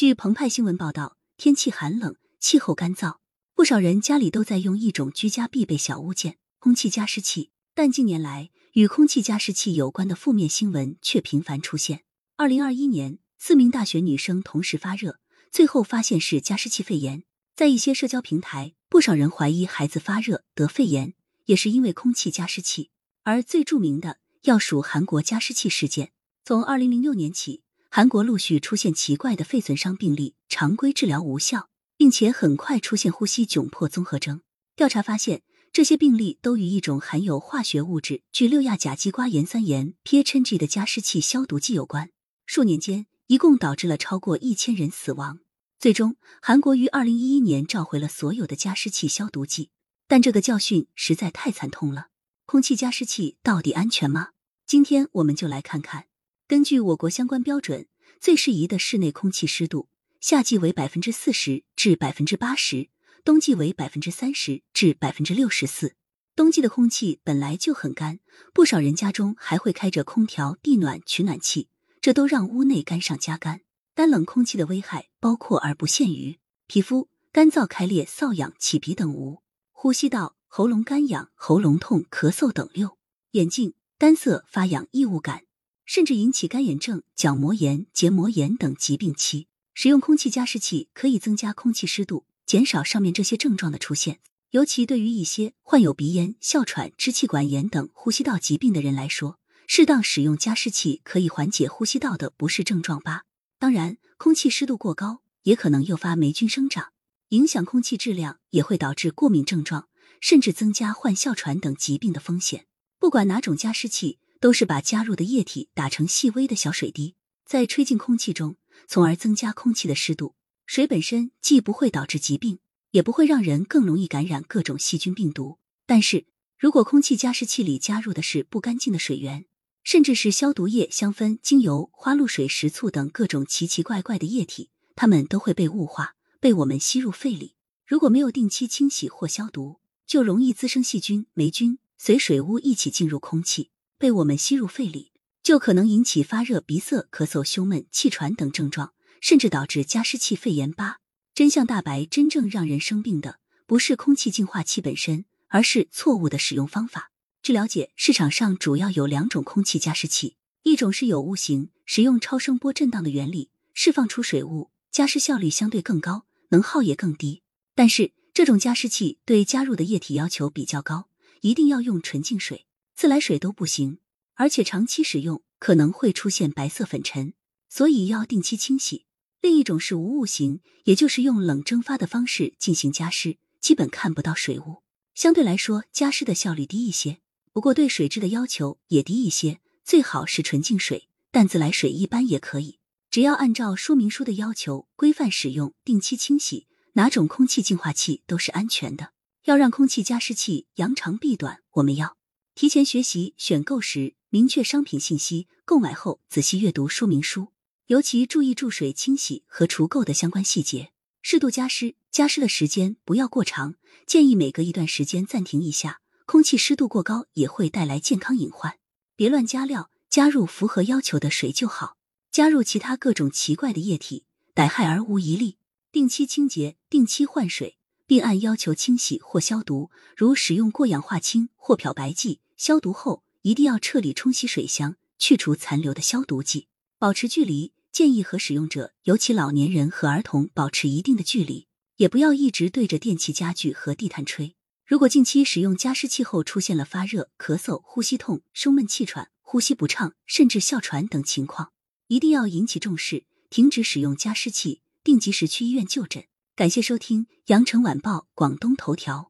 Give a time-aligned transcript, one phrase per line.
[0.00, 3.18] 据澎湃新闻报道，天气寒冷，气候干燥，
[3.54, 7.50] 不少人家里都在用一种居家必备小物件——空气加湿器。
[7.74, 12.04] 但近年来，与空气加湿器有关的负面新闻却频繁出现。
[12.36, 15.18] 二零二一年，四名大学女生同时发热，
[15.52, 17.24] 最后发现是加湿器肺炎。
[17.54, 21.12] 在一些社交平台，不少人怀疑孩子发热得肺炎
[21.44, 22.88] 也是因为空气加湿器。
[23.24, 26.12] 而最著名的要数韩国加湿器事件。
[26.42, 27.60] 从二零零六年起，
[27.90, 34.40] 韩国陆续出现奇怪的肺损伤病例，常规治疗无效，并且很快出现呼吸窘迫综合征。
[34.74, 35.42] 调查发现。
[35.72, 42.10] 这些病例都与一种含有化学物质聚六亚甲基瓜盐酸盐 （PHNG） 的加湿器消毒剂有关。
[42.44, 45.38] 数年间，一共导致了超过一千人死亡。
[45.78, 49.70] 最终，韩国于二零一一年召回了所有的加湿器消毒剂。
[50.08, 52.08] 但这个教训实在太惨痛了。
[52.46, 54.30] 空气加湿器到底安全吗？
[54.66, 56.06] 今天我们就来看看。
[56.50, 57.86] 根据我国相关标准，
[58.18, 59.88] 最适宜的室内空气湿度，
[60.20, 62.88] 夏季为百分之四十至百分之八十。
[63.22, 65.94] 冬季为百分之三十至百分之六十四。
[66.34, 68.18] 冬季的空气本来就很干，
[68.52, 71.68] 不少人家中还会开着空调、地暖、取暖器，
[72.00, 73.60] 这都让屋内干上加干。
[73.94, 82.96] 干冷空气的危害包括而不限于皮肤干燥、开裂、瘙痒、起皮等无；呼吸道、喉咙干痒、喉咙痛、咳嗽等六；
[83.30, 85.44] 眼睛干涩、发痒、异物感，
[85.90, 89.48] 甚至引起干眼症、角膜炎、结膜炎等疾病期。
[89.74, 92.26] 使用空气加湿器可以增加空气湿度。
[92.46, 103.24] 减少上面这些症状的出现，尤其对于一些患有鼻炎、哮喘、支气管炎等呼吸道疾病的人来说，适当使用加湿器可以缓解呼吸道的不适症状吧。
[103.58, 106.92] 当然，空气湿度过高也可能诱发霉菌生长，
[107.30, 109.88] 影响空气质量，也会导致过敏症状，
[110.20, 112.66] 甚至增加患哮喘等疾病的风险。
[113.00, 118.56] 不管哪种加湿器，都是把加入的液体打成细微的小水滴，再吹进空气中，
[118.88, 120.34] 从而增加空气的湿度。
[120.66, 122.60] 水本身既不会导致疾病，
[122.92, 125.58] 也不会让人更容易感染各种细菌病毒。
[125.84, 126.26] 但是
[126.58, 129.44] 如果空气加湿器里加入的是不干净的水源，
[129.82, 137.56] 甚至是消毒液、香氛、精油、花露水、食醋等各种奇奇怪怪的液体，它们都会被雾化，被我们吸入肺里。
[137.86, 145.12] 如果没有定期清洗或消毒，就容易滋生细菌、霉菌，随水污一起进入空气，被我们吸入肺里，
[145.44, 148.92] 就可能引起发热、鼻塞、咳嗽、胸闷、气喘等症状。
[149.20, 150.72] 甚至导致加湿器肺炎。
[150.72, 150.96] 八
[151.34, 157.12] 真相大白：真正让人生病的不是空气净化器本身，而是错误的使用方法。
[157.42, 167.42] 据了解，市场上主要有两种空气加湿器，一种是有雾型，使用超声波震荡的原理释放出水雾，加湿效率相对更高，能耗也更低。
[167.74, 171.10] 但是这种加湿器对加入的液体要求比较高，
[171.42, 172.66] 一定要用纯净水，
[173.00, 173.96] 自来水都不行，
[174.34, 177.32] 而且长期使用可能会出现白色粉尘，
[177.70, 179.06] 所以要定期清洗。
[179.40, 184.82] 另一种是无雾型，也就是用冷蒸发的方式进行加湿，基本看不到水雾，
[185.14, 187.20] 相对来说加湿的效率低一些。
[187.54, 192.80] 不过对水质的要求也低一些，最好是纯净水，但自来水一般也可以。
[193.10, 199.12] 只要按照说明书的要求规范使用，定期清洗，哪种空气净化器都是安全的。
[199.44, 202.18] 要让空气加湿器扬长避短，我们要
[202.60, 207.48] 提前学习选购时明确商品信息，购买后仔细阅读说明书。
[207.86, 213.76] 尤其注意注水、清洗和除垢的相关细节，适度加湿，加湿的时间不要过长，
[214.06, 216.02] 建议每隔一段时间暂停一下。
[216.26, 218.76] 空气湿度过高也会带来健康隐患，
[219.16, 221.96] 别乱加料，加入符合要求的水就好。
[222.30, 225.56] 加入其他各种奇怪的液体，百害而无一利。
[225.90, 229.90] 定期清洁，定期换水，并按要求清洗或消毒。
[230.14, 237.72] 如使用过氧化氢或漂白剂，消毒后一定要彻底冲洗水箱，去除残留的消毒剂，保持距离。
[237.90, 244.56] 建议和使用者，尤其老年人和儿童保持一定的距离，也不要一直对着电器家具和地毯吹。
[244.86, 251.72] 如果近期使用加湿器后出现了发热、咳嗽、呼吸痛、胸闷气喘、呼吸不畅，甚至哮喘等情况，
[252.08, 256.24] 一定要引起重视，停止使用加湿器，并及时去医院就诊。
[256.54, 259.29] 感谢收听羊城晚报广东头条。